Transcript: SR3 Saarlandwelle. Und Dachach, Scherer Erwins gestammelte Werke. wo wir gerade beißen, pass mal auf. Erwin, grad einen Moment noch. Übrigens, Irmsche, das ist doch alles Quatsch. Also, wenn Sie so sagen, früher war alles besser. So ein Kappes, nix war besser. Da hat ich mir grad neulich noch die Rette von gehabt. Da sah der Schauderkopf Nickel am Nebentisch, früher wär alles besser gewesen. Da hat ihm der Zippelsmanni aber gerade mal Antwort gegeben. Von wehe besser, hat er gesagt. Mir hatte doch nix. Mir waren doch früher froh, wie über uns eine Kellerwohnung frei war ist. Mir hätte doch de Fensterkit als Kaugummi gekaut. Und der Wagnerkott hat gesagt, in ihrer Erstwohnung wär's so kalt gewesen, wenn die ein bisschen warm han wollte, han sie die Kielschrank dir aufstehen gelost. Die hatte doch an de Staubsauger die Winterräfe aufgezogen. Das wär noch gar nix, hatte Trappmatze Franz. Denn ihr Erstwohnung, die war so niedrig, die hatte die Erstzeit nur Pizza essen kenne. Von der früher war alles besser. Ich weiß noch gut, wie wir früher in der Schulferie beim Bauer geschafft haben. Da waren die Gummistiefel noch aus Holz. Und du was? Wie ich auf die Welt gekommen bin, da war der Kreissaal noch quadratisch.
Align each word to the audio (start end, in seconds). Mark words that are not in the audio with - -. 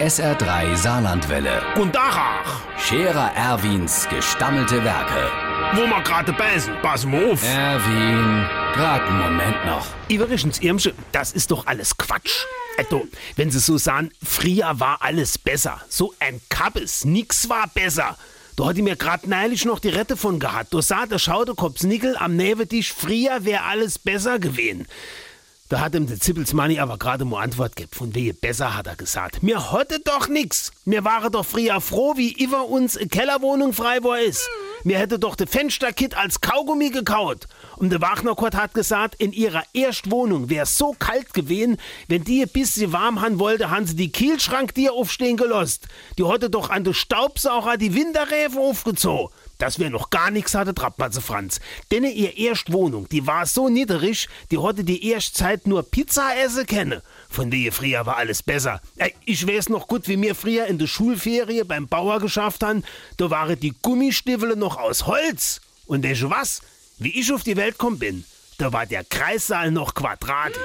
SR3 0.00 0.76
Saarlandwelle. 0.76 1.62
Und 1.76 1.94
Dachach, 1.94 2.60
Scherer 2.78 3.32
Erwins 3.34 4.06
gestammelte 4.10 4.84
Werke. 4.84 5.30
wo 5.74 5.86
wir 5.86 6.02
gerade 6.02 6.34
beißen, 6.34 6.74
pass 6.82 7.06
mal 7.06 7.32
auf. 7.32 7.42
Erwin, 7.42 8.46
grad 8.74 9.02
einen 9.08 9.18
Moment 9.18 9.64
noch. 9.64 9.86
Übrigens, 10.10 10.58
Irmsche, 10.58 10.92
das 11.12 11.32
ist 11.32 11.50
doch 11.50 11.66
alles 11.66 11.96
Quatsch. 11.96 12.44
Also, 12.76 13.06
wenn 13.36 13.50
Sie 13.50 13.58
so 13.58 13.78
sagen, 13.78 14.10
früher 14.22 14.78
war 14.78 14.98
alles 15.00 15.38
besser. 15.38 15.80
So 15.88 16.12
ein 16.20 16.42
Kappes, 16.50 17.06
nix 17.06 17.48
war 17.48 17.66
besser. 17.72 18.18
Da 18.56 18.66
hat 18.66 18.76
ich 18.76 18.82
mir 18.82 18.96
grad 18.96 19.26
neulich 19.26 19.64
noch 19.64 19.78
die 19.80 19.88
Rette 19.88 20.16
von 20.18 20.38
gehabt. 20.38 20.74
Da 20.74 20.82
sah 20.82 21.06
der 21.06 21.18
Schauderkopf 21.18 21.82
Nickel 21.84 22.16
am 22.18 22.36
Nebentisch, 22.36 22.92
früher 22.92 23.44
wär 23.46 23.64
alles 23.64 23.98
besser 23.98 24.38
gewesen. 24.38 24.86
Da 25.68 25.80
hat 25.80 25.96
ihm 25.96 26.06
der 26.06 26.20
Zippelsmanni 26.20 26.78
aber 26.78 26.96
gerade 26.96 27.24
mal 27.24 27.42
Antwort 27.42 27.74
gegeben. 27.74 27.92
Von 27.92 28.14
wehe 28.14 28.32
besser, 28.32 28.76
hat 28.76 28.86
er 28.86 28.94
gesagt. 28.94 29.42
Mir 29.42 29.72
hatte 29.72 29.98
doch 29.98 30.28
nix. 30.28 30.70
Mir 30.84 31.04
waren 31.04 31.32
doch 31.32 31.44
früher 31.44 31.80
froh, 31.80 32.14
wie 32.16 32.32
über 32.32 32.66
uns 32.66 32.96
eine 32.96 33.08
Kellerwohnung 33.08 33.72
frei 33.72 33.98
war 34.04 34.20
ist. 34.20 34.48
Mir 34.84 34.98
hätte 34.98 35.18
doch 35.18 35.34
de 35.34 35.48
Fensterkit 35.48 36.16
als 36.16 36.40
Kaugummi 36.40 36.90
gekaut. 36.90 37.48
Und 37.78 37.90
der 37.90 38.00
Wagnerkott 38.00 38.54
hat 38.54 38.74
gesagt, 38.74 39.16
in 39.16 39.32
ihrer 39.32 39.64
Erstwohnung 39.72 40.50
wär's 40.50 40.78
so 40.78 40.94
kalt 40.96 41.34
gewesen, 41.34 41.78
wenn 42.06 42.22
die 42.22 42.42
ein 42.42 42.48
bisschen 42.48 42.92
warm 42.92 43.20
han 43.20 43.40
wollte, 43.40 43.68
han 43.70 43.86
sie 43.86 43.96
die 43.96 44.12
Kielschrank 44.12 44.72
dir 44.74 44.92
aufstehen 44.92 45.36
gelost. 45.36 45.88
Die 46.16 46.24
hatte 46.24 46.48
doch 46.48 46.70
an 46.70 46.84
de 46.84 46.94
Staubsauger 46.94 47.76
die 47.76 47.94
Winterräfe 47.94 48.60
aufgezogen. 48.60 49.34
Das 49.58 49.78
wär 49.78 49.90
noch 49.90 50.10
gar 50.10 50.30
nix, 50.30 50.54
hatte 50.54 50.74
Trappmatze 50.74 51.20
Franz. 51.20 51.60
Denn 51.90 52.04
ihr 52.04 52.36
Erstwohnung, 52.36 53.08
die 53.08 53.26
war 53.26 53.46
so 53.46 53.68
niedrig, 53.68 54.28
die 54.50 54.58
hatte 54.58 54.84
die 54.84 55.08
Erstzeit 55.10 55.66
nur 55.66 55.82
Pizza 55.82 56.30
essen 56.44 56.66
kenne. 56.66 57.02
Von 57.30 57.50
der 57.50 57.72
früher 57.72 58.04
war 58.04 58.16
alles 58.16 58.42
besser. 58.42 58.80
Ich 59.24 59.46
weiß 59.46 59.68
noch 59.70 59.88
gut, 59.88 60.08
wie 60.08 60.20
wir 60.20 60.34
früher 60.34 60.66
in 60.66 60.78
der 60.78 60.86
Schulferie 60.86 61.64
beim 61.64 61.88
Bauer 61.88 62.20
geschafft 62.20 62.62
haben. 62.62 62.84
Da 63.16 63.30
waren 63.30 63.58
die 63.58 63.74
Gummistiefel 63.82 64.56
noch 64.56 64.76
aus 64.76 65.06
Holz. 65.06 65.60
Und 65.86 66.04
du 66.04 66.30
was? 66.30 66.60
Wie 66.98 67.18
ich 67.18 67.32
auf 67.32 67.42
die 67.42 67.56
Welt 67.56 67.78
gekommen 67.78 67.98
bin, 67.98 68.24
da 68.58 68.72
war 68.72 68.86
der 68.86 69.04
Kreissaal 69.04 69.70
noch 69.70 69.94
quadratisch. 69.94 70.60